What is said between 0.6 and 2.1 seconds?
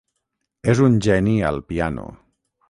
És un geni al piano.